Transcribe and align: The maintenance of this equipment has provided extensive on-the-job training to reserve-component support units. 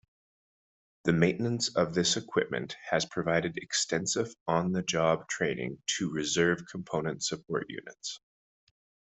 The 1.03 1.13
maintenance 1.13 1.75
of 1.75 1.93
this 1.93 2.17
equipment 2.17 2.75
has 2.89 3.05
provided 3.05 3.57
extensive 3.57 4.33
on-the-job 4.47 5.27
training 5.27 5.77
to 5.99 6.09
reserve-component 6.09 7.21
support 7.23 7.67
units. 7.69 8.19